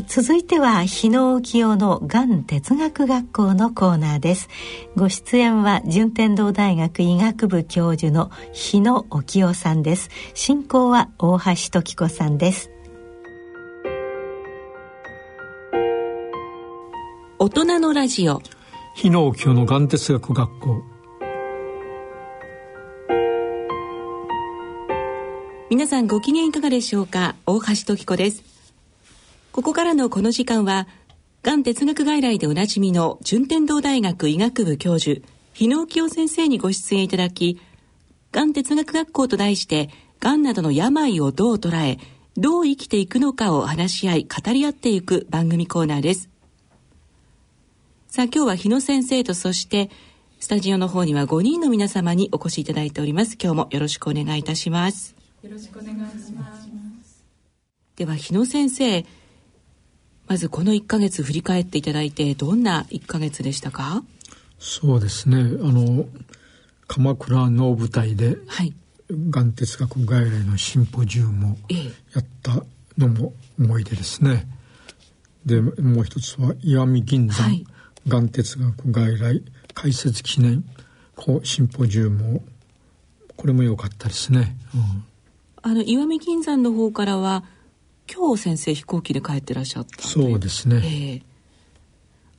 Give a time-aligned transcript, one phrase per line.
[0.00, 4.48] ー、続いては日野浮世のがん哲学学校のコーナーです。
[4.96, 10.10] ご出演は順天堂大学医学部教授の日野浮世さんです。
[10.34, 12.70] 進行は大橋時子さんです。
[17.38, 18.42] 大人のラジオ。
[18.94, 20.82] 日野浮世のがん哲学学校。
[25.68, 27.34] 皆さんご機嫌いかがでしょうか？
[27.44, 28.55] 大橋時子です
[29.56, 30.86] ここからのこの時間は、
[31.42, 37.58] がん哲学外来でおなじみの順天堂大学医学部教授、日野清先生にご出演いただき、
[38.32, 39.88] がん哲学学校と題して、
[40.20, 41.98] がんなどの病をどう捉え、
[42.36, 46.28] どう生きていくのかを話し合い、語り合っていく番組コーナーです。
[48.08, 49.88] さあ今日は日野先生とそして、
[50.38, 53.38] スタジオの方には5人の皆様にお越しいただいております。
[53.42, 55.16] 今日もよろしくお願いいたします。
[55.42, 56.68] よろしくお願いします。
[57.96, 59.06] では日野先生、
[60.26, 64.02] まずこの1か月振り返っていただいてどんな1か月でしたか？
[64.58, 65.38] そうですね。
[65.38, 66.06] あの
[66.88, 68.74] 鎌倉の舞台で、はい、
[69.30, 71.56] がん哲学外来のシンポジウムを
[72.14, 72.64] やった
[72.98, 74.48] のも思い出ですね。
[75.44, 77.64] でもう一つは石見銀山、はい、
[78.08, 80.64] がん哲学外来開設記念
[81.42, 82.42] シンポジウムを。
[83.36, 84.56] これも良かったですね。
[84.74, 85.04] うん、
[85.60, 87.44] あの石見銀山の方からは
[88.12, 91.22] 今日先生飛行機で帰ってらっしゃったそうですね、えー、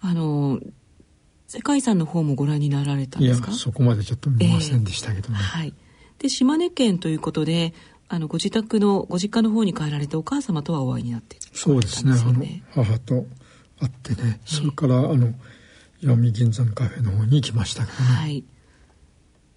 [0.02, 0.60] あの
[1.48, 3.52] 世界遺産の方もご覧になられたんですか？
[3.52, 5.74] そこまでちょっと見ませんでしたけどね、えー、はい。
[6.20, 7.74] で島根県ということで
[8.10, 12.14] あのご自宅のご実家の方に帰られてお母様とはお会いになって、そうですね。
[12.14, 12.16] あ
[12.82, 13.26] の母と
[13.80, 15.34] 会ってね、それからあの
[16.02, 18.44] 石見銀山カフェの方に行きましたけどね、はい、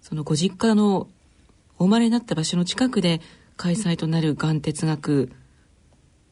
[0.01, 1.07] そのご実家の
[1.79, 3.21] お生まれになった場所の近くで
[3.57, 5.31] 開催となるがん哲学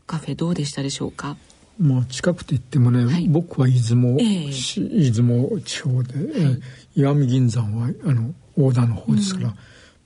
[0.10, 1.38] カフェどうでしたでしょうか？
[1.78, 6.62] まあ近くと言ってもね、はい、僕は出雲、えー、出雲地方で、はい、
[6.96, 9.60] 石見銀山はあの大田の方ですから、うん、ま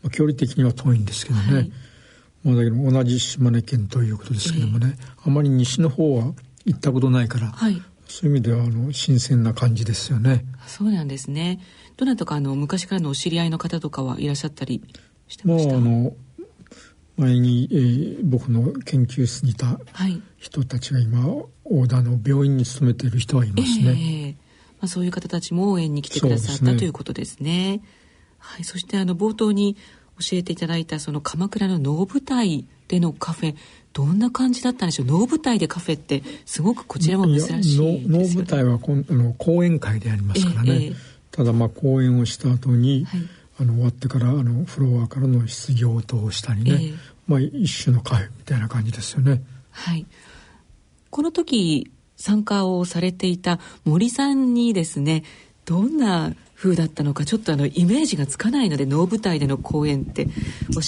[0.08, 1.72] あ、距離的には遠いんですけどね、はい、
[2.44, 6.34] まあ、だけど同じ島根県ということですけどもね、えー、あまり西の方は
[6.66, 10.44] 行ったことないから、はい、そういう意味ではあの新鮮な感じですよね。
[10.68, 11.62] そうなんですね。
[11.96, 14.84] どなたかあの昔からのお知り合いの方とかはいらっしゃったり
[15.28, 15.72] してました？
[15.72, 16.14] まああの
[17.18, 19.80] 前に、えー、僕の研究室にいた
[20.38, 21.26] 人たちが今、
[21.64, 23.90] 大田の病院に勤めている人はいますね。
[23.90, 24.38] えー、ま
[24.82, 27.82] あ、そういう方たちも応援に来てくださった、ね、ということですね。
[28.40, 29.78] はい、そしてあの冒頭に
[30.20, 33.56] 教えていただいたその鎌倉の能舞台でのカフェ
[33.94, 35.06] どんな感じだったんでしょう？
[35.06, 40.96] 能舞台でカフェってすごくこちらも珍しい能舞台はこんあの講演会でありますからね、えー、
[41.32, 43.22] ただまあ講演をした後に、はい
[43.60, 46.98] あの終わってからあのフロアからの質疑応答をしたりね、えー、
[47.28, 49.44] まあ一種の会みたいな感じですよね。
[49.72, 50.06] はい。
[51.10, 55.24] この時参加をされていた森さんにですね、
[55.66, 60.32] どんな風だったのかちょっとあのイメージがつかないので能舞台での公演って教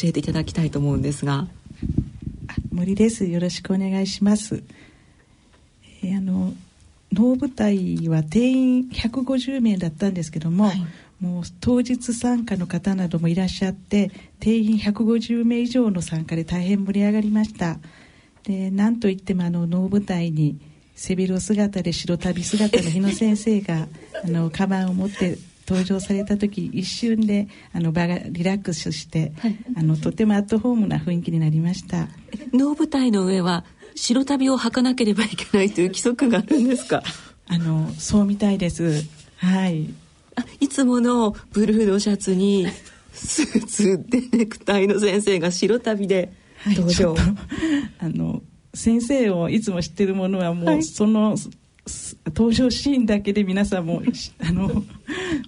[0.03, 1.47] えていただきたいと思うんですが。
[2.71, 3.25] 森です。
[3.25, 4.63] よろしくお願いします。
[6.01, 6.53] えー、あの
[7.13, 10.85] 能舞台は定員150名だったんですけども、はい
[11.21, 17.79] もう当日参加の方などもいらっしゃって定員150名以上の参加で大変盛り上がりました。
[18.43, 20.59] でなんといってもあの能舞台に
[20.95, 23.87] 背広姿で白旅姿の日野先生が
[24.23, 25.37] あのカバンを持って
[25.67, 32.07] 登場された時一瞬であの場がリラックスして、はい、あのとてもアットホームな雰囲気になりました。
[32.53, 33.65] 能舞台の上は
[33.95, 37.01] 白旅を履かなければいけないという規則があるんですか？
[37.47, 39.05] あのそうみたいです。
[39.37, 39.89] はい
[40.59, 42.67] いつものブルーのシャツに
[43.13, 46.33] スーツでネクタイの先生が白旅で
[46.65, 47.23] 登場、はい、
[47.99, 48.41] あの
[48.73, 51.37] 先生をいつも知ってるものはもうその、はい、
[52.27, 54.01] 登場シーンだけで皆さんも
[54.39, 54.83] あの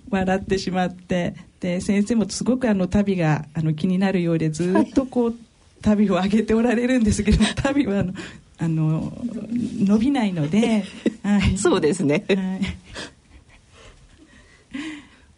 [0.09, 5.35] 笑ってしまってで先生もすごくあの旅があの気になるようでずっとこう、はい、
[5.81, 8.13] 旅を上げておられるんですけど旅はあの
[8.59, 10.83] あの伸びないので、
[11.21, 12.37] はい、そうですね、はい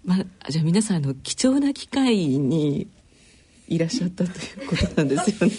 [0.09, 2.87] まあ、じゃあ皆さんあの貴重な機会に
[3.67, 5.55] いらっしゃったということなんですよね。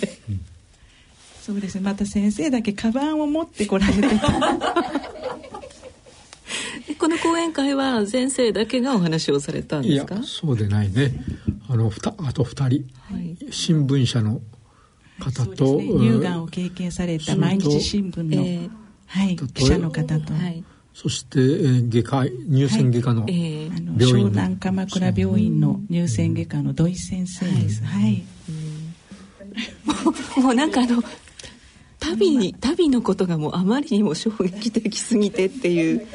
[1.41, 1.82] そうですね。
[1.82, 4.08] また先生だけカバンを持ってこられてた。
[6.99, 10.20] この講演会は先生だけがお話をされたんですか？
[10.25, 11.14] そうでないね。
[11.69, 14.41] あのふたあと二人、はい、新聞社の
[15.20, 18.70] 方と、ね、乳がんを経験された毎日新聞の、えー、
[19.06, 20.35] はい、記者の方と。
[20.35, 20.64] はい
[21.02, 23.81] そして、えー、外科乳腺外科の病院、はい。
[23.81, 27.82] えー、湘南鎌倉病院の乳腺外科の土井先生です。
[27.82, 28.23] はい。
[29.87, 29.94] も
[30.38, 31.02] うもうなんかあの
[32.00, 36.06] 旅に旅のことがもうあまりにも衝撃的すぎてっていう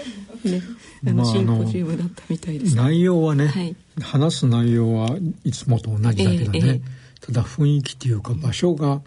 [0.43, 0.61] ね
[1.07, 9.01] あのシンポジウムだったみたいです、内容はね、はい、話す内容はいつもと同じだけどね、えーえー、ただ雰囲気っていうか場所が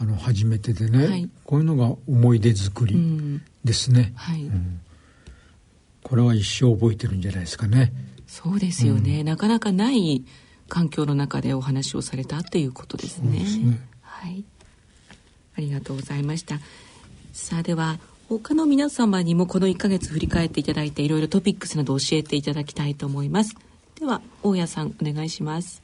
[0.00, 4.42] あの初めてでね、はい、こういうのが思い出作りですね、うんはい。
[4.44, 4.80] うん、
[6.04, 7.92] これは一生覚えてるんじゃないですかね
[8.26, 10.24] そうですよね、うん、なかなかない
[10.68, 13.44] 環境の中でお話をされたということですね。
[13.44, 14.44] すねはい。
[15.56, 16.58] ありがとうございました。
[17.32, 17.98] さあでは
[18.28, 23.54] 他の皆様にもこの1ヶ月振り返っていただいていろいろトピックスなど教えていただきたいと思います。
[24.00, 25.82] では大家さんお願いします。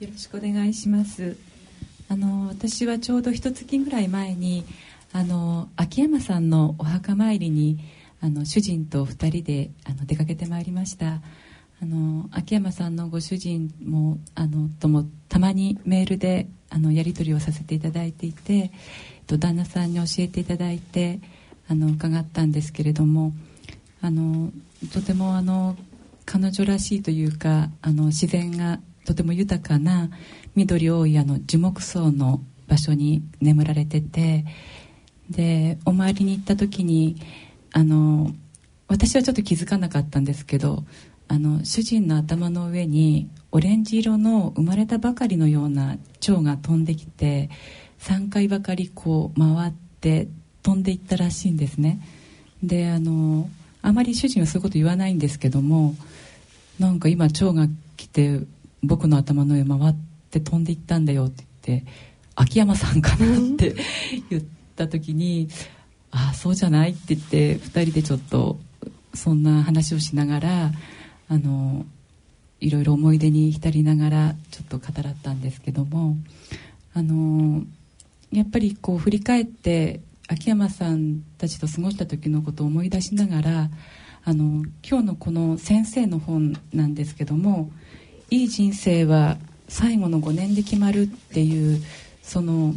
[0.00, 1.36] よろしくお願いします。
[2.08, 4.64] あの私はちょうど一月ぐらい前に
[5.12, 7.78] あの秋山さんのお墓参りに
[8.22, 11.20] あの主人と2人であの出かけてまいりました。
[11.82, 18.70] あの秋山さんのご主人もあのともたまにメールであのやり取りをさせていただいていて
[19.26, 21.18] 旦那さんに教えていただいて
[21.68, 23.32] あの伺ったんですけれども
[24.00, 24.52] あの
[24.92, 25.76] とてもあの
[26.24, 30.10] 彼女らしいというかあの自然がとても豊かな
[30.54, 34.44] 緑多いあの樹木層の場所に眠られてて
[35.30, 37.16] でお参りに行った時に
[37.72, 38.32] あの
[38.88, 40.84] 私はちょっと気づかなかったんですけど
[41.28, 47.48] あの主人の頭の上にオレンジ色の生まれたばかりのような蝶が飛んできて
[48.00, 50.28] 3回ばかりこう回って
[50.62, 52.00] 飛んでいったらしいんですね。
[52.62, 53.48] であの
[53.80, 55.96] あまり主人はそういうこと言わないんですけども
[56.78, 57.66] なんか今蝶が
[57.96, 58.40] 来て
[58.82, 59.94] 僕の頭の上回っ
[60.30, 61.86] て飛んでいったんだよって言って
[62.34, 63.74] 秋山さんかなって
[64.30, 64.42] 言っ
[64.76, 65.48] た時に
[66.12, 68.60] 「ああそうじゃない」って言って2人でちょっと
[69.14, 70.72] そんな話をしながら
[71.28, 71.84] あの
[72.60, 76.16] いろいろ思い出に浸りながらちょっと語らったんですけども
[76.94, 77.64] あの
[78.30, 83.70] やっぱりこう振り返って秋山さんたちと過ごした時のことを思い出しながら
[84.24, 87.70] あの今日のこの先生の本なんですけども
[88.30, 89.38] 「いい人生は
[89.68, 91.82] 最後の5年で決まる」っていう
[92.22, 92.74] その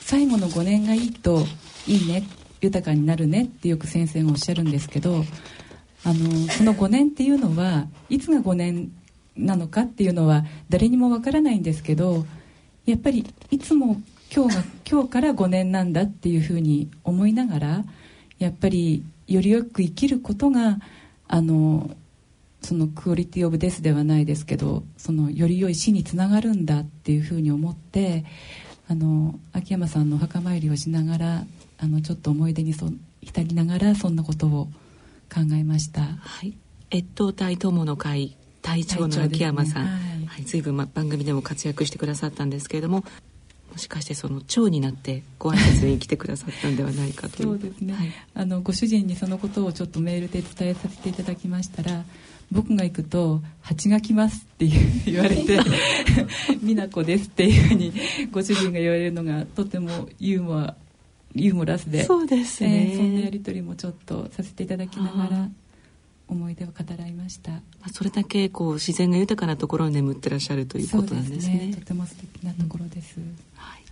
[0.00, 1.46] 最後の5年がいいと
[1.86, 2.22] いいねっ
[2.60, 5.24] 豊かになるねってよく先生がおっしゃるんですけど
[6.04, 8.92] あのその5年っていうのはいつが5年
[9.36, 12.24] なのかっていうのは誰にもわからないんですけど
[12.86, 14.00] やっぱりいつも
[14.34, 17.84] 今日が今日から5年なんだっていうふうに思いながら
[18.38, 20.78] やっぱりよりよく生きることが
[21.28, 21.90] あの
[22.62, 28.24] そのクオリティオブデスではないですけどそのより良い死につながるんだっていうふうに思って
[28.88, 31.46] あの秋山さんのお墓参りをしながら
[31.78, 32.88] あのちょっと思い出にそ
[33.22, 34.68] 浸りながらそんなことを
[35.32, 36.02] 考えました。
[36.02, 36.54] はい、
[36.92, 43.04] 越冬隊友の会隊長の秋山さん、ね、はい、はい、随分、ま、番組でも活躍してくださったんですけれども
[43.70, 52.04] もしかしてその長になってご挨拶に来てくださったんではないかと そうですね、はい、あのご主人にそのことをちょっとメールで伝えさせていただきましたら
[52.50, 54.66] 僕が行くと「蜂が来ます」って
[55.04, 55.58] 言われて
[56.62, 57.92] 「美奈子です」っていうふうに
[58.30, 60.76] ご主人が言われるのがとてもユーモア
[61.34, 65.48] ユーモラスでそうですね、えー、そんなやり取りもちょっとさせていただきながら
[66.28, 67.62] 思い出を語らいました。
[67.92, 73.82] それだけこう自然が豊かなところに眠ってらっしゃるということなんですね、ね、とても素敵なところです、うん、はい、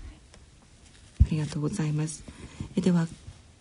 [1.27, 2.25] ありがとうございます。
[2.77, 3.07] えでは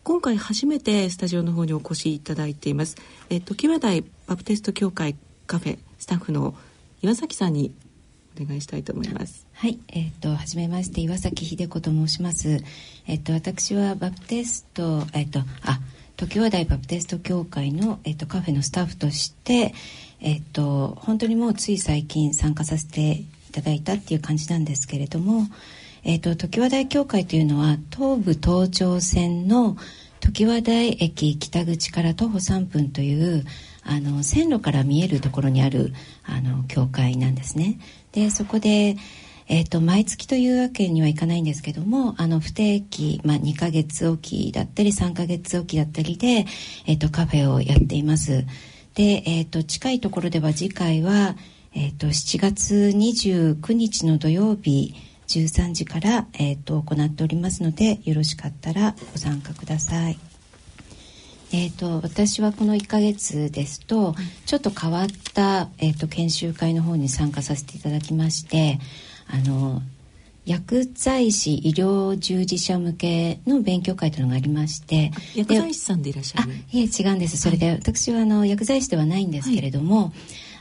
[0.04, 2.98] 今回初めてスタジオの方にお越しいただいています
[3.30, 5.16] え時和台バプテスト協会
[5.48, 6.56] カフェスタッフの
[7.02, 7.74] 岩崎さんに
[8.42, 9.46] お願いしたいと思います。
[9.54, 12.64] はい、えっ、ー、と初めまして岩崎秀子と申します。
[13.08, 15.80] えっ、ー、と私はバプテストえっ、ー、とあ
[16.18, 19.74] 時和大バプテスト協会のえっ、とカフェのスタッフとして
[20.20, 25.48] えっ、と本当にもうつい最近参加させていただいたっていう感じなんですけれども、
[26.04, 29.78] えっ、と時和大協会というのは東武東上線の
[30.20, 33.46] 時和台駅北口から徒歩3分という
[33.84, 35.94] あの線路から見えるところにある
[36.24, 37.80] あの教会なんですね。
[38.12, 38.96] でそこで
[39.50, 46.46] えーと、毎月というわけにはいかないんですけどもあの不定期、まあ、2ヶ月おきだったり3ヶ月おきだったりで、
[46.88, 48.46] えーと、カフェをやっています
[48.96, 51.36] で、えーと、近いところでは次回は、
[51.76, 54.96] えー、と7月29日の土曜日
[55.28, 60.20] 13時から、えー、と行っておりますのでよろしかったらご参加ください。
[61.56, 64.16] えーと、私はこの1ヶ月ですと、
[64.48, 68.80] ちょっと変わった、えーと、研修会の方に参加させていただきまして
[69.28, 69.84] あの
[70.46, 76.52] 薬剤師医療従事者向けの勉強会というのがありまして薬剤師さんでいらっしゃる？
[76.72, 77.38] いえ違うんです。
[77.38, 80.12] それで、はい、私はあの薬剤師ではないんですけれども、はい、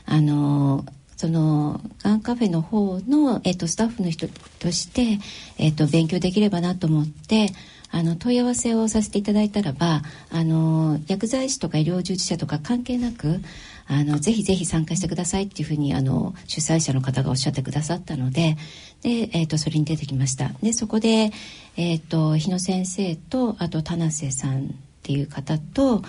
[0.05, 0.85] あの
[1.23, 4.27] そのがんカフェの方の、えっと、スタッフの人
[4.59, 5.19] として、
[5.57, 7.47] えっと、勉強できればなと思って
[7.91, 10.01] あの問い合わせをさせていただいたらば
[10.31, 13.39] あの薬剤師とか医療従事者とか関係なく
[13.87, 18.57] あのぜひぜひ参加してくださいっていうふうにあの主催者の方がおっしゃってくださったので
[19.01, 20.49] で、えーと、それに出てきました。
[20.61, 21.31] でそこで、
[21.77, 24.67] えーと、日野先生とあと田瀬さんっ
[25.03, 26.01] ていう方と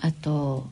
[0.00, 0.68] あと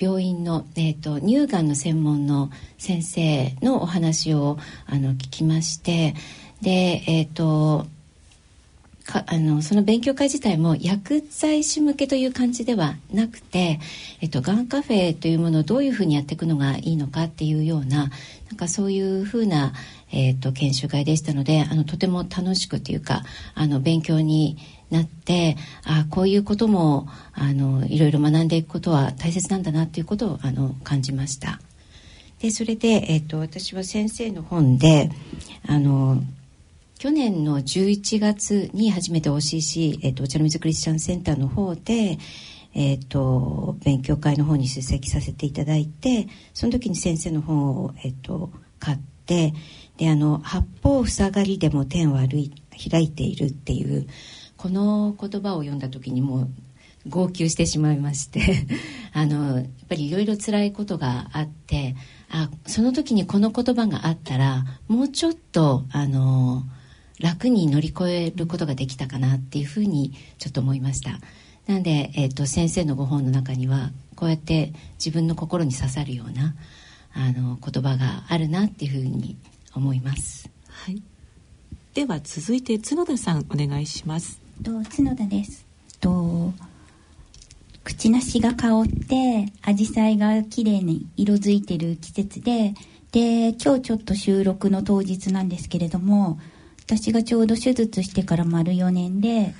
[0.00, 6.14] 病院の、えーと、乳がんの専門の先生のお話をあの聞きまして
[6.62, 7.86] でえっ、ー、と
[9.10, 13.80] かあのその勉強会自体も薬剤師向けという感じではなくて、
[14.20, 18.10] えっと、がんカフェというものをどういうふうにやっていくのがいいのかっていうような
[18.50, 19.72] なんかそういうふうな、
[20.12, 23.22] えっと、研修会でしたのであのとても楽しくというか
[23.54, 24.56] あの勉強に
[24.90, 31.60] なってあこういうこともあのいろいろ学んでいくことは大切なんだなということをあの感じました。
[32.40, 35.10] でそれで、えっと、私は先生の本で
[35.66, 36.22] あの
[36.98, 42.18] 去年の11月に初めて OCC、えっと、お茶の水クリスチャンセンターの方で、
[42.74, 49.54] えっと、勉強会の方に出席させていただいてその時に先生の本を、えっと、買って
[49.98, 52.52] であの「八方塞がりでも天は歩い
[52.90, 54.06] 開いている」っていう
[54.60, 56.48] この言葉を読んだ時にもう
[57.08, 58.66] 号泣してしまいまして
[59.14, 61.96] あのやっぱりいろいろ辛いことがあって
[62.28, 66.66] あその時にこの言葉があったらもうちょっとあの
[67.18, 71.20] 楽に乗り越えることができたかなっていうふうにちょっと思いました。
[71.66, 76.54] なんで、えーと、先生のご本の中にはこうやって自分の心に刺さるような
[77.14, 79.36] あの言葉があるなっていうふうに
[79.74, 81.02] 思います、はい、
[81.94, 84.49] では続いて角田さんお願いします。
[84.62, 85.66] と角田です。
[86.00, 86.52] と
[87.82, 92.74] 口なしが香って紫陽花が綺麗に色づいてる季節で
[93.12, 96.38] で今日ちょっと収録の当日なんですけれども
[96.86, 99.54] 私がちょうど手術してから丸4年で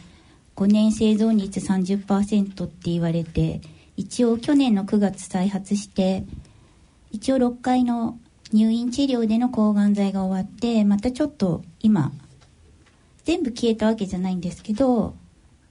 [0.56, 3.60] 5年生存率30%って言われて
[3.96, 6.24] 一応去年の9月再発して
[7.10, 8.18] 一応6回の
[8.52, 12.12] 入院治療での抗がん剤が終わってまたちょっと今
[13.24, 15.14] 全部消えたわけじゃないんですけど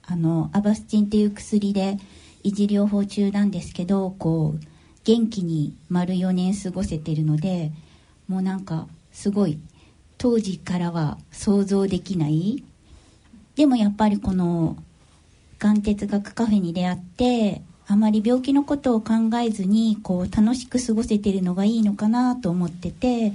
[0.02, 1.96] あのアバスチンっていう薬で
[2.44, 4.66] 維持療法中なんですけどこう
[5.04, 7.72] 元気に丸4年過ごせてるので
[8.28, 9.58] もうなんかすごい
[10.18, 12.62] 当時からは想像できない。
[13.56, 14.76] でもやっぱりこの
[15.58, 23.34] がん哲学カフェに出会ってあまり病気のことを考えずにこう楽しく過ごせてるのがいいのかなと思ってて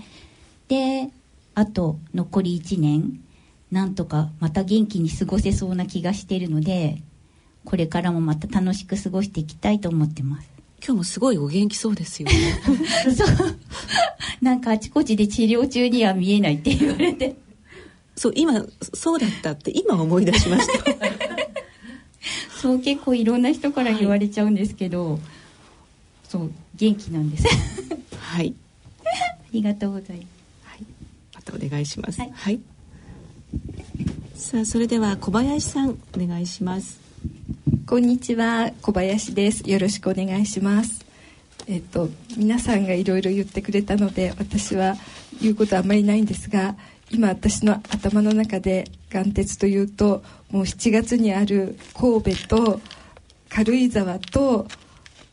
[0.67, 1.09] で
[1.53, 3.19] あと残り1年
[3.75, 7.01] なんとかまた元気に過ごせそうな気がしてるので
[7.65, 10.49] これからもまた楽しく過ごしていきたいと思ってます。
[10.77, 12.33] 今日もすごいお元気そうですよね。
[13.13, 13.57] そう。
[14.39, 17.35] なんかあちこちで治療中には見えないって言われて。
[18.15, 20.73] そう今そうだったって今思い出しました。
[22.61, 25.21] そう結構いろんな人から言われちゃうんですけど、はい、
[26.29, 27.47] そう元気なんです。
[28.19, 28.53] はい。
[29.03, 29.03] あ
[29.51, 30.27] りがとうございます、
[30.63, 30.85] はい、
[31.33, 32.59] またお願いします、はい、はい、
[34.35, 36.99] さあそれでは小林さんお願いします。
[37.87, 39.67] こんにちは小林です。
[39.69, 41.05] よろしくお願いします。
[41.67, 44.95] えっと皆さんがいろいろ言ってくれたので私は
[45.41, 46.75] 言うことはあんまりないんですが
[47.11, 52.81] 今私の頭の中で眼鉄というともう7月にある神戸と
[53.47, 54.67] 軽井沢と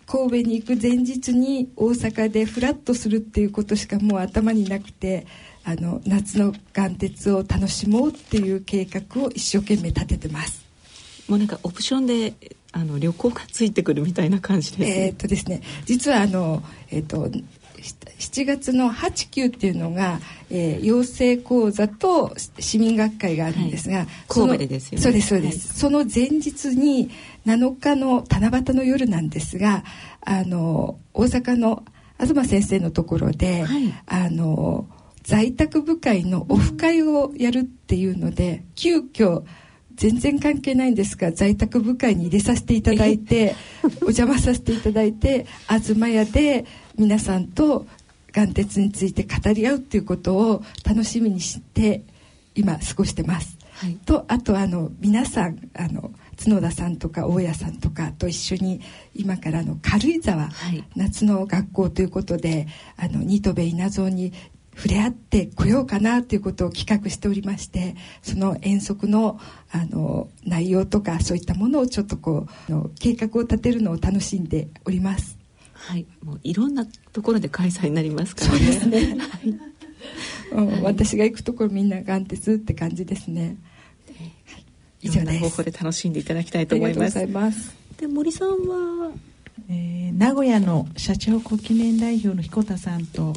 [0.07, 5.27] 神戸に行く前日に大阪でフラッとするっていうことしかもう頭になくて
[5.65, 10.65] あの夏の眼鉄を楽しもうっていう計画を一生懸命立ててます。
[11.29, 12.35] もうなんかオプションで
[12.73, 17.29] あの旅行がついてくるみたいな感じです、ね、えっとですね実はあのえっ、と
[17.83, 25.03] 7月の8、9っていうのが、えー、養成講座と市民学会があるんですが、はい、神戸でですよね。
[25.03, 27.11] そうですそうです、はい、その前日に
[27.45, 29.83] 7日の七夕の夜なんですが
[30.21, 31.85] あの大阪の
[32.21, 34.87] 東先生のところで、はい、あの
[35.23, 39.45] 在宅部会のオフ会をやるっていうので急遽
[39.95, 43.55] 全然関係ないんですが在宅部会に入れさせていただいて
[44.03, 46.65] お邪魔させていただいて東屋で
[46.99, 47.87] 皆さんと
[48.33, 52.03] 眼鉄について語り合うっていうことを楽しみにして
[52.55, 53.59] 今過ごしてます。
[53.75, 56.13] はい、とあとあの皆さんあの
[56.43, 58.81] 角田さんとか大家さんとかと一緒に
[59.15, 64.33] 今からの軽井沢、はい、夏の学校ということであの新渡戸稲造に
[64.77, 69.39] 触れ合ってこようかなということを企画しておりましてその遠足の
[69.71, 75.39] あの内容とかそういったものをちょっとこう計画を立てるのを楽しんでおります。
[75.75, 78.59] はい、もういろんなところで開催になりますからね。
[78.59, 79.19] そうですね。
[80.55, 83.57] はい、私が行くところみんな眼鉄って感じですね。
[84.07, 84.59] は
[85.01, 87.27] い、いろんな方法で楽しんでいただきたいと思います。
[87.27, 89.11] ますで森さんは、
[89.69, 93.33] えー、名古屋の社長国記念代表の彦田さんと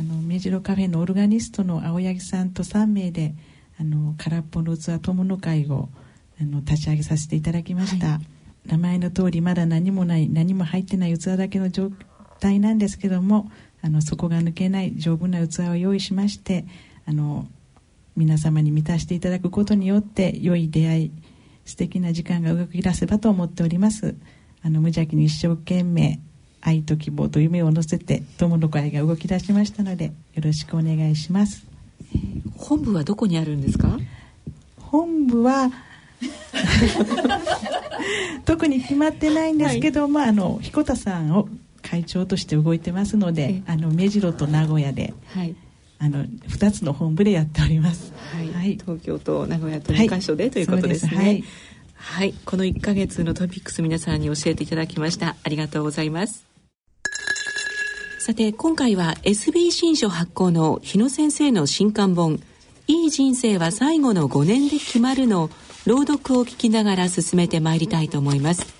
[0.00, 3.34] あの目白カフェのオルガニストの青柳さんと3名で
[3.78, 5.90] あの空っぽの器友の会を
[6.40, 8.20] あの立ち上げさせていただきました、はい、
[8.70, 11.90] 名前の通りまだ何もない何も入ってない器だけの状
[12.38, 13.52] 態なんですけども
[13.82, 16.64] あの底が抜けない丈夫な器を用意しまして
[17.04, 17.46] あの
[18.16, 21.12] 皆様に満たしていただくことによって良い出会い
[21.66, 24.14] 素敵な時間が動き出せばと思っております。
[24.62, 26.20] あの無邪気に一生懸命
[26.60, 31.64] 愛と希望と夢を乗せて友の会が動き出しましたのでよろしくお願いします。
[32.56, 33.98] 本部はどこにあるんですか？
[34.78, 35.70] 本部は
[38.44, 41.48] 特に決まってないんですけど、はい、まああの彦田さんを
[41.82, 45.54] 会長として動いてますので、あの目白と名古屋で、はい、
[45.98, 51.16] あの2つの本部でやっております、はい、はい、東京と名古屋と2カ所で、はい、ということですね。
[51.16, 51.44] はい、
[51.94, 55.36] はい、この1か月のトピックス皆さんに教えていただきました。
[55.42, 56.49] ありがとうございます
[58.30, 62.40] さて今回は SB 新書発行の日野先生の新刊本
[62.86, 65.50] 「いい人生は最後の5年で決まる」の
[65.84, 68.72] 朗読を聞きながら進めてまいりたいと思います。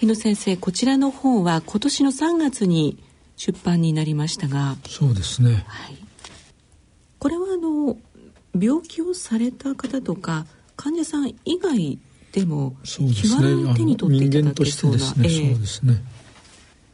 [0.00, 2.96] 日野先生こちらの本は今年の3月に
[3.36, 4.78] 出版になりましたが。
[4.88, 5.96] そうですね、はい、
[7.18, 7.98] これはあの
[8.58, 10.46] 病気をされた方とか
[10.76, 11.98] 患者さん以外
[12.32, 16.02] でも気軽に手に取っていただけそうな、ね、そうですね。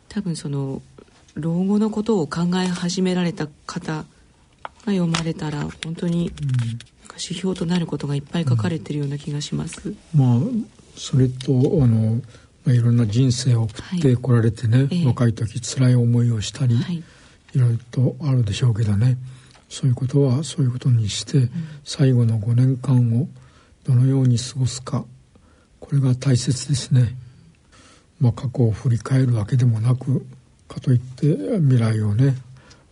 [0.09, 0.83] 多分その
[1.35, 4.05] 老後のことを考え始められた方が
[4.87, 6.33] 読まれたら本当に
[7.15, 9.89] 指標となることがいっぱい書かれてるような気がします。
[9.89, 10.39] うん、まあ
[10.97, 12.21] それとあの、
[12.65, 17.03] まあ、いろんな人生を送ってこられてね、はい、若い時辛い思いをしたり、はい、
[17.55, 19.17] いろいろとあるでしょうけどね
[19.69, 21.51] そういうことはそういうことにして、うん、
[21.85, 23.29] 最後の5年間を
[23.85, 25.05] どのように過ごすか
[25.81, 27.15] これが大切ですね。
[28.21, 30.25] まあ、過去を振り返るわけでもなく
[30.69, 31.27] かといって
[31.59, 32.37] 未来をね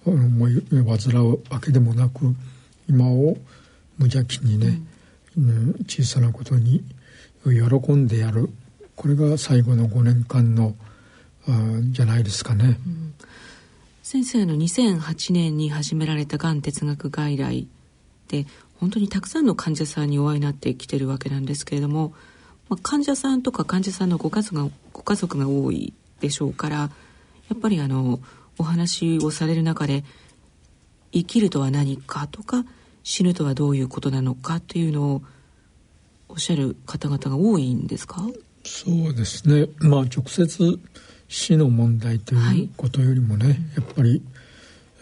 [0.04, 2.34] 思い患うわけでもなく
[2.88, 3.36] 今を
[3.98, 4.80] 無邪気にね、
[5.36, 6.84] うん、小さなことに
[7.44, 8.50] 喜んでやる。
[8.96, 10.74] これが最後の5年間の
[11.48, 13.14] あじゃないですかね、うん、
[14.02, 17.66] 先生の2008年に始められたがん哲学外来
[18.28, 18.46] で
[18.78, 22.12] 本当にたくさんの患者さんにお会いになってきてるわけなんですけれども、
[22.68, 26.90] まあ、患者さんとか患者さんのご家族がご家族が多いでしょうから
[27.52, 28.18] やっぱりあの
[28.58, 30.04] お話をされる中で
[31.12, 32.64] 生きるとは何かとか
[33.02, 35.22] 死ぬとはどういうことなのかというのを
[36.28, 38.22] おっしゃる方々が多いんですか？
[38.64, 39.68] そうですね。
[39.80, 40.80] まあ直接
[41.28, 44.22] 死の問題ということよりもね、はい、やっぱり、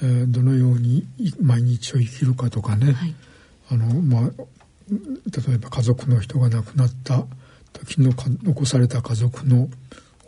[0.02, 1.06] えー、どのように
[1.40, 3.14] 毎日を生きるかとかね、はい、
[3.70, 4.30] あのまあ
[4.90, 7.24] 例えば家族の人が亡くなった
[7.72, 9.68] 時の残された家族の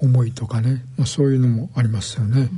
[0.02, 2.50] 思いとかね、まあ、そういうのもありますよね。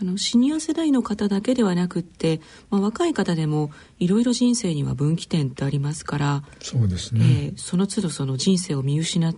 [0.00, 9.36] あのシニア世代の方だけではなくって、まあ、若い方でもいろいろ人生には分岐点ってありますからそうですね、えー、その都度その人生を見失っ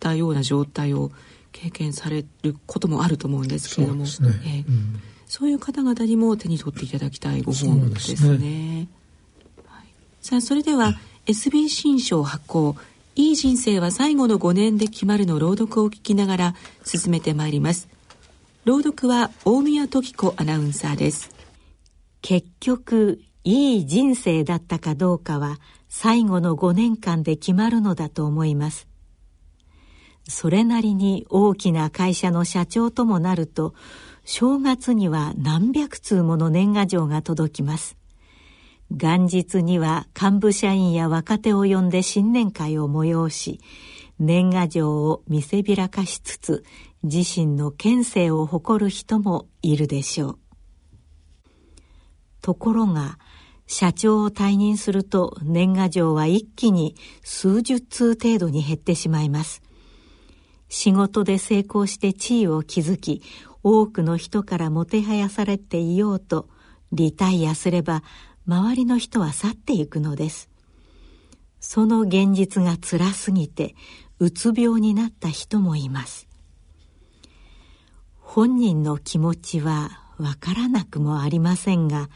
[0.00, 1.12] たような状態を
[1.52, 4.34] 経験されることもあると思うんですけれどもそう、ね。
[4.44, 8.16] えーうん、そういう方々にも手に取っていただきたいご本ですね。
[8.16, 8.88] すね。
[9.64, 9.86] はい、
[10.20, 12.74] さあそれでは SB 新書発行
[13.16, 17.88] いい人生は最後の5年で決まるの朗読を聞きながら進めてまいります。
[18.64, 21.30] 朗読は大宮時子アナウンサーです。
[22.22, 28.86] 結局、いい人生だったかどうかは最後の5年間で決まるのだと思います。
[30.28, 33.74] それなりに大きな会社の社長ともなると、
[34.24, 37.96] 正月には何百通もの年賀状が届きます。
[38.90, 43.60] 元日には幹部社員や若手を呼んで新年会を催し、
[44.18, 46.64] 年賀状を見せびらかしつつ、
[47.02, 50.38] 自身の権勢を誇る人もいるでしょう。
[52.42, 53.18] ところが、
[53.66, 59.62] 社長を退任すると年賀状は一気に数十通程度に減ってしまいます。
[60.68, 63.22] 仕事で成功して地位を築き、
[63.62, 66.48] 多くの人からもてはやされていようと、
[66.92, 68.02] リタイアすれば
[68.46, 70.48] 周りの人は去っていくのです。
[71.60, 73.74] その現実が辛すぎて
[74.18, 76.26] うつ病になった人もいます。
[78.18, 82.08] 本人の気持ちはわからなくもありませんが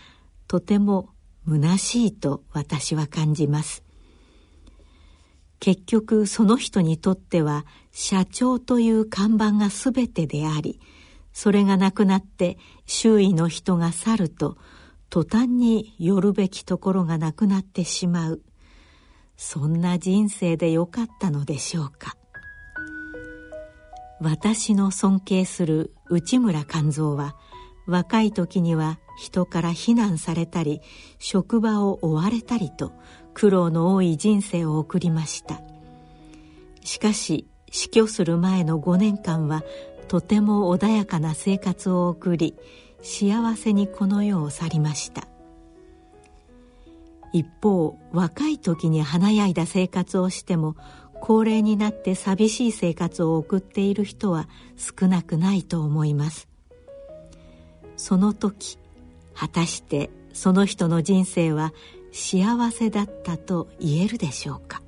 [0.47, 1.09] とても
[1.49, 3.83] 虚しいと私は感じます。
[5.61, 10.79] 結局その人にとっては社長という看板が全てであり
[11.33, 14.59] それがなくなって周囲の人が去ると
[15.15, 18.43] 途端に寄るべきところがなくなってしまう。
[19.37, 22.17] そんな人生でよかったのでしょうか。
[24.19, 27.37] 私の尊敬する内村勘三は
[27.87, 30.81] 若い時には人から非難されたり
[31.21, 32.91] 職場を追われたりと
[33.35, 35.61] 苦労の多い人生を送りました。
[36.83, 39.63] しかし死去する前の5年間は
[40.09, 42.57] とても穏やかな生活を送り
[43.05, 45.29] 幸せにこの世を去りました。
[47.35, 50.75] 一方若い時に華やいだ生活をしても
[51.21, 56.49] 高齢になって寂しい生活を送っている人は少なくないと思います。
[57.97, 58.79] その時
[59.35, 61.75] 果たしてその人の人生は
[62.11, 64.81] 幸せだったと言えるでしょうか。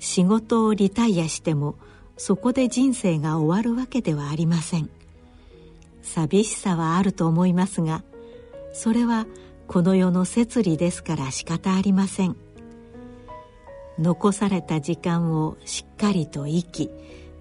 [0.00, 1.76] 仕事をリタイアしても
[2.16, 4.90] そこで人生が終わるわけではありません。
[6.08, 8.02] 寂しさはあると思いますが
[8.72, 9.26] それは
[9.66, 12.36] この世の摂理ですから仕方ありません。
[13.98, 16.90] 残された時間をしっかりと生き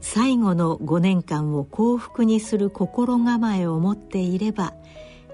[0.02, 4.74] 最後の5年間を幸福にする心構えを持っていれば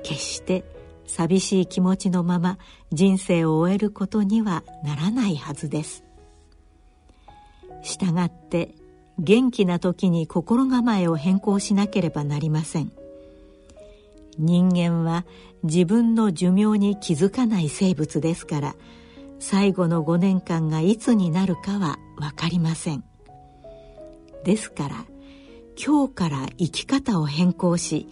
[0.04, 0.65] 決して
[1.06, 2.58] 寂しい気持ちのまま
[2.91, 6.04] 人生を終えることにはならないはずです。
[7.82, 8.76] したがって
[9.19, 12.91] 元気な時に心構えを変更しなければなりません。
[14.38, 15.26] 人間は
[15.63, 18.76] 自分の寿命に気づかない生物ですから
[19.39, 23.04] 最後の5年間がいつになるかは分かりません。
[24.43, 25.06] ですから
[25.84, 28.08] 今日から生き方を変更し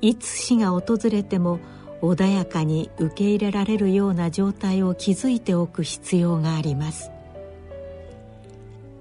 [0.00, 1.58] いつ死が訪れても
[2.02, 7.10] 穏やかに受け入れられるような状態を築いておく必要があります。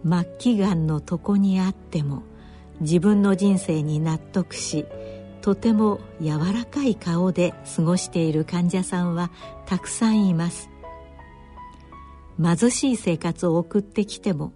[0.04, 2.24] 末期がんの床にあっても
[2.80, 4.86] 自分の人生に納得し
[5.50, 9.32] とても柔らかい顔で過ごしている患者さんは
[9.66, 10.70] たくさんいます。
[12.40, 14.54] 貧しい生活を送ってきても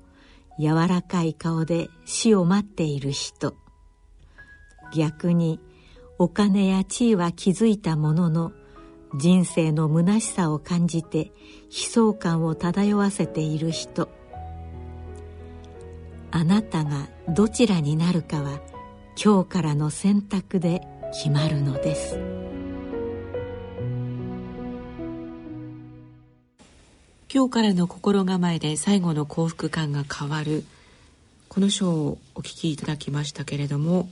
[0.60, 3.56] 柔らかい顔で死を待っている人。
[4.95, 5.60] 逆に
[6.19, 8.51] お金や地位は築いたものの
[9.15, 11.32] 人生の虚しさを感じて
[11.71, 14.10] 悲壮感を漂わせている人。
[16.29, 18.60] あなたがどちらになるかは
[19.15, 20.82] 今日からの選択で
[21.13, 22.19] 決まるのです。
[27.34, 30.63] 今日からの心構えで最後の幸福感が変わる。
[31.47, 34.10] この章をお聞きいただきましたけれども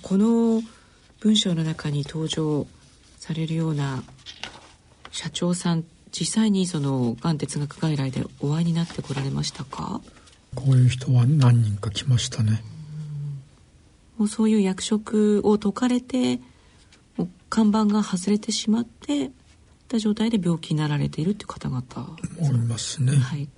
[0.00, 0.62] この
[1.20, 2.66] 文章の中に登場
[3.18, 4.02] されるような
[5.10, 10.00] 社長さん実際にそのがん哲学外来でお会いになってこられましたか？
[10.54, 12.62] こういう人は何人か来ましたね
[14.22, 16.38] もうそういう役職を解かれて
[17.16, 19.32] もう看板が外れてしまって
[19.88, 21.82] た状態で病気になられているっていう方々。
[22.38, 23.16] おりますね。
[23.16, 23.48] はい。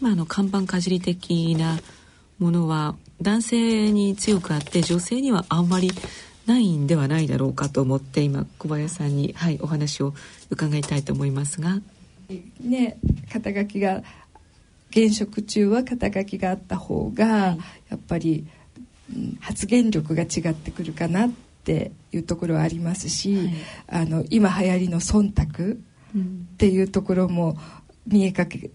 [0.00, 1.78] まああの看板かじり的な
[2.40, 5.92] ものは男性に強くあって女性にはあんまり
[6.46, 10.12] ないんではないだろうかと思って今小林さんに、はい、お話を
[10.50, 11.80] 伺いたいと思いますが。
[12.60, 12.98] ね
[13.32, 14.02] 肩書きが
[14.90, 17.58] 現職中は肩書きがあった方が、はい、
[17.90, 18.59] やっぱり、うん、
[19.40, 21.30] 発言力が違ってくるかなっ
[21.64, 23.50] ていうところはありますし、はい、
[23.88, 25.76] あの今流行りの忖度っ
[26.56, 27.56] ていうところも
[28.06, 28.70] 見えかけ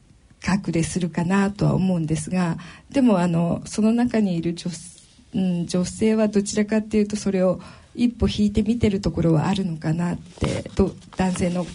[0.45, 2.57] 隠れするかなとは思うんですが
[2.91, 4.69] でもあのその中にいる女,、
[5.33, 7.59] うん、女性はどちらかっていうとそれを
[7.95, 10.69] 一歩引いて見てるところはあるのかなって
[11.17, 11.65] 男性の、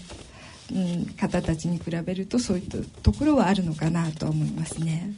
[0.73, 5.13] うん、方たちに比べるとそういったところはあるのかなとは思いますね。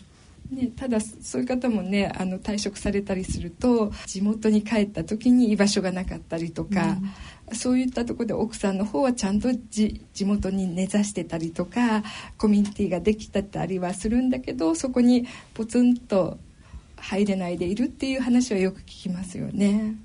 [0.52, 6.98] ね、ただそういう方もねあの退職されたりすると地元に帰った時に居場所がなかったりとか、
[7.48, 12.02] うん、そういったところで奥さんの方はちゃんと地元に根ざしてたりとか
[12.36, 16.38] コミュニティができたりはするんだけどそこにポツンと
[16.96, 19.96] 入れないでいるっていう話はよく聞きますよね。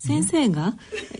[0.00, 0.74] 先生が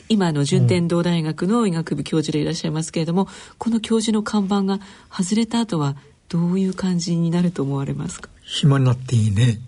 [0.09, 3.27] 今の順天堂大学の医学部教授でいらっしゃいますけれども、
[3.59, 4.79] この教授の看板が
[5.11, 5.97] 外れた後は
[6.29, 8.29] どういう感じになると思われますか？
[8.49, 9.61] 暇になっていいね。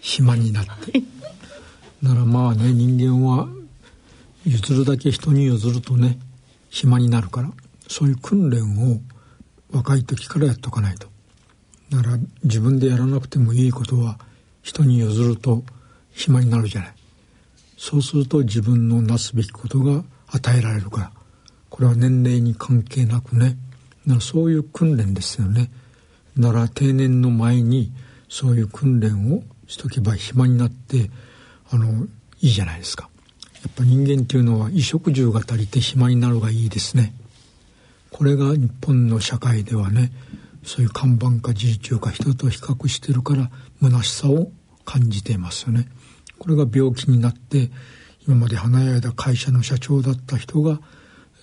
[0.00, 1.00] 暇になって。
[2.02, 3.48] ならまあね人間は
[4.44, 6.18] 譲るだけ人に譲るとね
[6.70, 7.52] 暇になるから。
[7.86, 9.00] そういう訓練を
[9.70, 11.06] 若い時からやっとかないと。
[11.90, 14.18] だから自分でやらなくてもいいことは
[14.62, 15.62] 人に譲ると
[16.10, 16.94] 暇になるじゃない。
[17.76, 21.12] そうすると自分のなすべきことが与えられるから。
[21.70, 23.56] これは年齢に関係なくね。
[24.04, 25.70] なそういう訓練ですよね。
[26.36, 27.92] なら定年の前に
[28.28, 31.10] そういう訓練をしとけば暇になって
[31.70, 32.06] あの
[32.40, 33.08] いいじゃないですか。
[33.62, 37.14] やっぱ人間っていうのは衣食住が足りて暇になるがいいですね。
[38.10, 40.12] これが日本の社会ではね
[40.64, 44.50] そういう看板か事実か人と比較してるから虚しさを
[44.84, 45.88] 感じていますよね。
[46.38, 47.70] これが病気になって
[48.26, 50.80] 今まで華やいだ会社の社長だった人が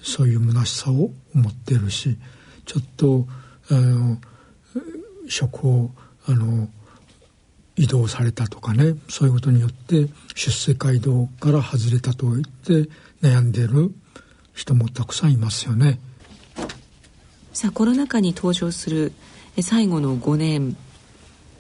[0.04, 2.18] そういう虚しさを持ってるし
[2.66, 3.28] ちょっと
[3.70, 4.18] あの
[5.32, 5.92] 職を
[6.28, 6.68] あの
[7.78, 12.90] 移動されたとかねそういうことによって出世街道から外れたと言って
[13.22, 13.92] 悩んでる
[14.54, 16.00] 人もたくさんいますよね。
[17.54, 19.14] さあコロナ禍に登場する
[19.62, 20.76] 最後の5年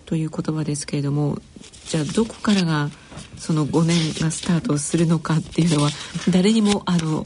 [0.06, 1.38] という言葉ですけれども
[1.86, 2.90] じゃあどこからが
[3.38, 5.90] その5年がスタートするのかっていうのは
[6.30, 7.26] 誰にもあの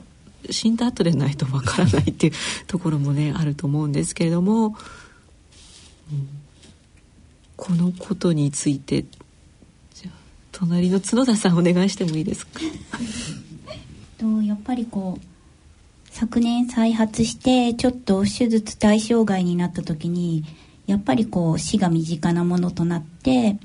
[0.49, 2.33] 死んだ後でないとわからないっていう
[2.67, 4.75] ところもねあると思うんですけれども、
[7.55, 9.05] このことについて
[9.93, 10.13] じゃあ
[10.51, 12.59] 隣の角田さんお願いしてもいいですか？
[14.17, 15.21] とやっぱりこう
[16.09, 20.45] 昨年再発してちょっと手術対象外になった時に
[20.87, 23.57] やっぱりこう死が身近なものとなって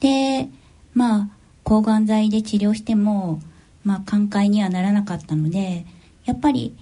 [0.00, 0.48] で
[0.94, 1.28] まあ
[1.64, 3.42] 抗がん剤で治療しても
[3.84, 5.84] まあ寛解にはならなかったので
[6.24, 6.74] やっぱり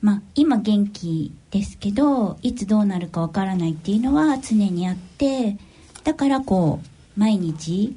[0.00, 5.56] まあ今元気ですけどいつどうなるかわからないっていうのは常にあって
[6.04, 7.96] だからこう毎日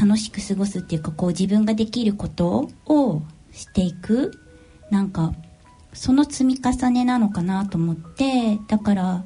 [0.00, 3.22] 楽しく過ごすっていうかこう自分ができることを
[3.52, 4.32] していく。
[4.90, 5.32] なんか
[5.92, 9.24] その積み重ねなのかなと思ってだから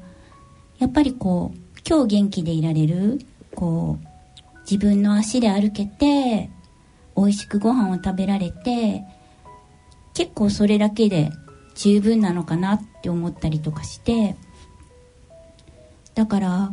[0.79, 3.21] やっぱりこう今日元気でいられる
[3.55, 6.51] こう自分の足で歩けて
[7.17, 9.05] 美味しくご飯を食べられて
[10.15, 11.31] 結構それだけで
[11.75, 14.37] 十分なのかなって思ったりとかして
[16.15, 16.73] だから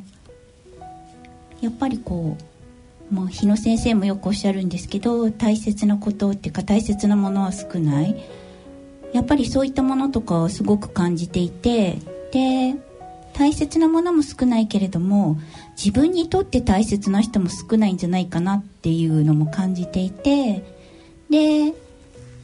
[1.62, 2.38] やっぱりこ
[3.12, 8.16] うもう日野先生もよくおっしゃるんですけど大切なことっていうか大切なものは少ない。
[9.14, 11.98] やっぱりそういったものとかをすごく感じていて
[12.32, 12.76] で
[13.34, 15.38] 大切なものも少ないけれども
[15.78, 20.64] 自分にとって大切な人も少ないんじゃないかなっていうのも感じていて
[21.30, 21.74] で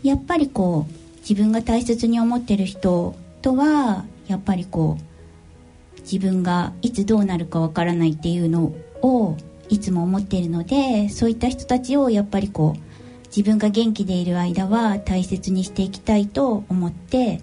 [0.04, 9.36] やっぱりこう自分が大切に思ってる人とはやっぱりこう自分がいつどうなるかわからないっていうのを
[9.68, 17.42] いつも思っているのでそういった人たちをやっぱりこう自分が元気でいる間は大切にしていきたいと思って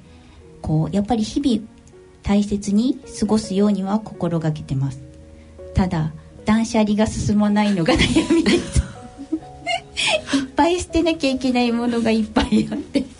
[0.62, 1.68] こうやっぱり日々
[2.22, 5.02] 大切に過ごすようには心がけてます。
[5.74, 6.14] ただ
[6.46, 8.82] 断捨離が進まないのが悩みです。
[10.40, 13.13] いっぱい捨てなきゃいけないものがいっぱいあって。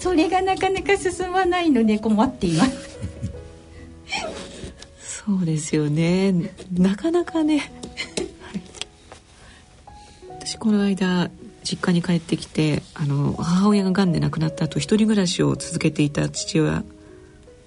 [0.00, 2.98] それがなかなか進まないので困っています。
[5.26, 6.32] そうですよね。
[6.72, 7.70] なかなかね。
[10.40, 11.30] 私この間
[11.62, 16.82] 実家に帰ってきてあの母親ががんで亡くなった後一人暮らしを続けていた父親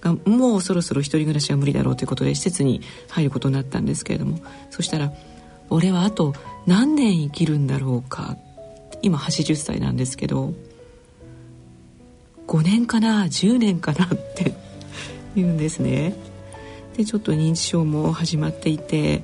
[0.00, 5.12] がもうそろそろ一人暮らしは無理だろうということで施設に入ることになったんですけれどもそしたら
[5.70, 6.34] 「俺はあと
[6.66, 8.36] 何年生きるんだろうか」
[9.02, 10.52] 今80歳なんですけど
[12.52, 14.52] 5年かな10年かなって
[15.34, 16.14] 言うんですね。
[16.98, 19.22] でちょっと認知症も始まっていて。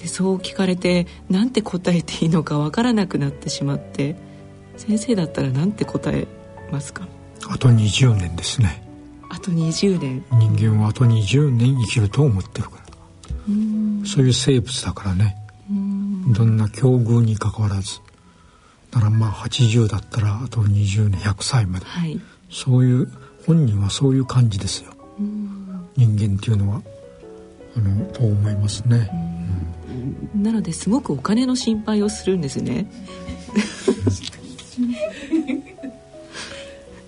[0.00, 4.14] でそう聞かれてなんて答えていいのかわからなくなってしまって。
[4.76, 6.28] 先生だったらなんて答え
[6.70, 7.08] ますか？
[7.48, 8.84] あと20年ですね。
[9.30, 10.24] あと20年。
[10.30, 12.84] 人間はあと20年生きると思ってるから。
[14.06, 15.36] そういう生物だからね。
[16.28, 18.00] どんな境遇にかかわらず
[18.94, 23.10] だからまあ80だったらあと20年100歳まで、はい、そういう
[23.46, 24.92] 本人はそういう感じですよ。
[25.96, 26.82] 人間っていうのは。
[27.76, 29.10] あのと思いますね。
[30.34, 32.88] なのですごくお金の心配をするんですね。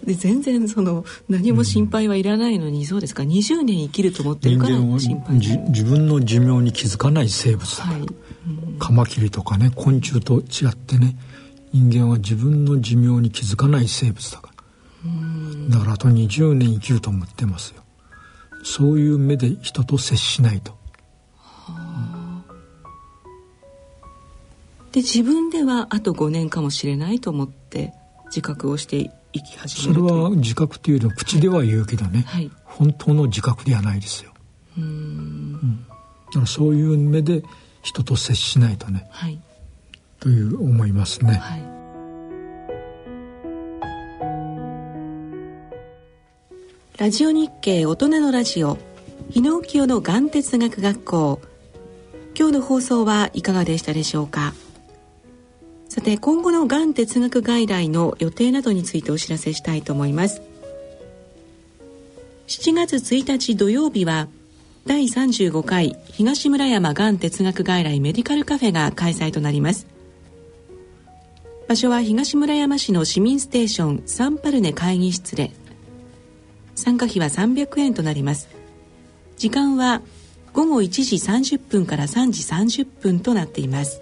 [0.05, 3.23] で全然その何も心配はいらないのに、うん、そうですか。
[3.23, 8.07] 20年生きると思ってるから心配自分の寿命に気づかない生物だから、はい。
[8.07, 8.07] う
[8.75, 11.17] ん、カマキリとかね昆虫と違ってね
[11.73, 14.51] 人間は自分の寿命に気づかない生物だか
[15.05, 17.83] ら、うん、だからあと20年生きると思ってますよ。
[18.63, 20.77] そういう目で人と接しないと。
[24.93, 27.93] で自分ではあと5年かもしれないと思って
[28.27, 34.33] 自覚をしていき始めるそれは自覚というよりも口では言うけどね、はい、本当の自覚ではないですよ。
[34.79, 34.85] うん。
[34.85, 37.43] うん、だからそういう目で
[37.83, 39.39] 人と接しないとね、はい、
[40.21, 41.35] という思いますね。
[41.35, 41.63] はい。
[46.99, 48.79] ラジオ日経大人のラジオ
[49.29, 51.41] 日野浮世のがん哲学学校。
[52.39, 54.55] 今日の放送はいかがでしたでしょうか。
[55.89, 60.43] さて今後のがん哲学外来の予定などについてお知らせしたいと思います。
[62.49, 64.29] 7月1日土曜日は
[64.87, 69.96] 第35回東村山がん哲学外来メディカルカフェが開催となります。
[71.69, 75.51] 場所は東村山市の市民ステーションサンパルネ会議室で
[76.77, 78.49] 参加費は300円となります。
[79.37, 80.01] 時間は
[80.53, 84.01] 午後1時30分から3時30分となっています。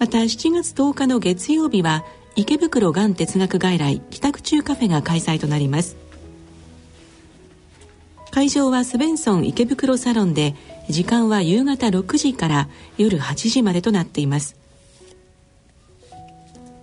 [0.00, 5.96] また7月10日の月曜日は池袋がん哲学外来帰宅中カフェが開催となります。
[8.32, 10.56] 会場はスベンソン池袋サロンで
[10.88, 14.63] 時間は夕方6時から夜8時までとなっています。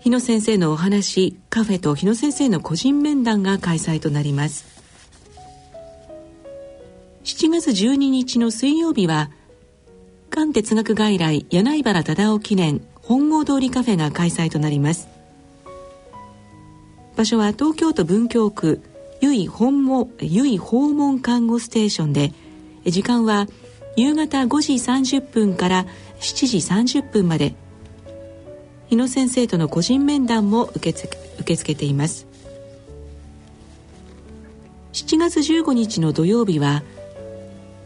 [0.02, 4.66] 日野先生のお話カフェと日野先生の個人面談が開催となります。
[7.24, 9.30] 7月12日の水曜日は
[10.32, 15.08] がん哲学外来柳原忠夫記念本郷通りカフェが開催となります。
[17.16, 18.82] 場所は東京都文京区
[19.22, 22.34] 由比訪問看護ステーションで
[22.88, 23.46] 時間は
[23.96, 25.86] 夕方5時30分から
[26.20, 26.58] 7時
[26.98, 27.54] 30分まで。
[28.92, 32.28] 日野先生との個人面談も受け付け受け付けています。
[34.92, 36.84] 7月15日の土曜日は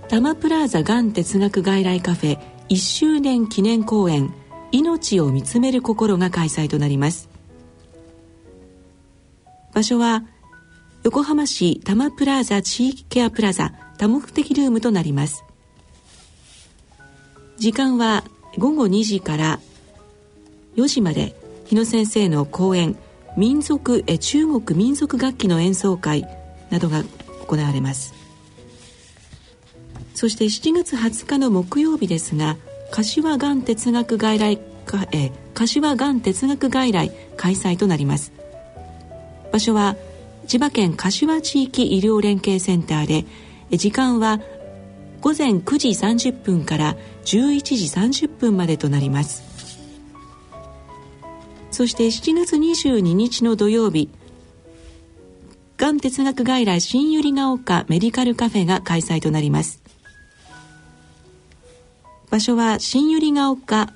[0.09, 2.39] 多摩プラーザがん哲学外来カフェ
[2.69, 4.33] 1周年記念公演
[4.73, 7.29] 「命を見つめる心」が開催となります。
[9.75, 10.23] 場所は
[11.03, 15.43] 横浜市多摩プラーザ地域ケアプラザ多目的ルームとなります。
[17.59, 18.23] 時間は
[18.57, 19.59] 午後2時から
[20.75, 21.35] 4時まで
[21.65, 22.95] 日野先生の講演
[23.37, 26.27] 民族え中国民族楽器の演奏会
[26.69, 27.03] などが
[27.47, 28.13] 行われます。
[30.13, 32.57] そして7月20日の木曜日ですが
[32.91, 38.31] 柏がん哲学外来かえ柏がん哲学外来開催となります。
[39.51, 39.95] 場所は
[40.47, 43.25] 千葉県柏地域医療連携センターで
[43.77, 44.39] 時間は
[45.21, 47.61] 午前9時30分から11
[48.15, 49.54] 時30分までとなります。
[51.75, 54.09] そして7月22日の土曜日
[55.75, 59.81] がん哲学外来新百合ヶ丘メディカルカフェが開催となります。
[62.31, 63.93] 場所は新百合ヶ丘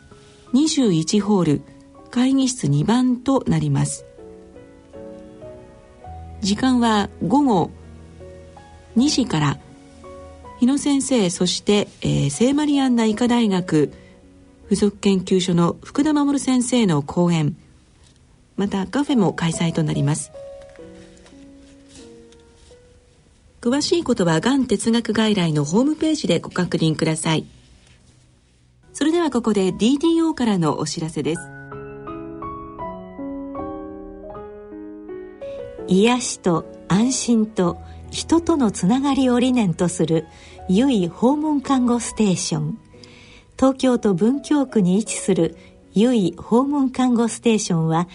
[0.53, 1.61] 21ホール
[2.11, 4.03] 会議室2番となります。
[6.41, 7.71] 時間は午後
[8.97, 9.57] 2時から
[10.59, 13.93] 日野先生そして、えー、聖マリアンナ医科大学
[14.69, 17.55] 附属研究所の福田守先生の講演。
[18.59, 20.33] またカフェも開催となります。
[23.61, 27.45] 詳しいことはがん哲学外来のホームページでご確認ください。
[28.91, 31.41] それではここで DDO からのお知らせです。
[35.87, 37.77] 癒しと安心と
[38.11, 40.27] 人とのつながりを理念とする
[40.67, 42.77] 由い訪問看護ステーション。
[43.57, 45.55] 東京都文京区に位置する
[45.93, 48.07] 由い訪問看護ステーションは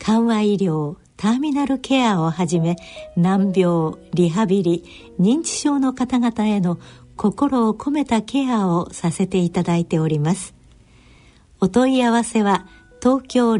[0.00, 2.76] 緩和医療ターミナルケアをはじめ
[3.14, 4.84] 難病リハビリ
[5.20, 6.78] 認知症の方々への
[7.16, 10.54] 心を込めたケアをさせていただいております。
[11.60, 12.66] お問い合わせは
[13.02, 13.52] 東京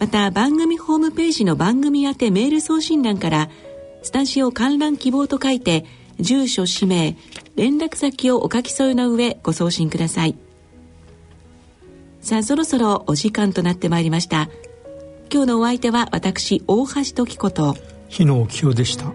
[0.00, 3.50] また番組ホームページの番組宛てメール送信欄から
[4.02, 5.84] スタジオ観覧希望と書いて
[6.18, 7.18] 住所氏名
[7.54, 10.36] 連絡先をお書き添えの上ご送信ください。
[12.22, 14.48] さあそろそろお時間となってまいりました。
[15.30, 17.76] 今日のお相手は私大橋時子と
[18.08, 19.12] 日野清でした。